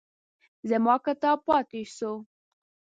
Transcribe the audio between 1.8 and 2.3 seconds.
شو.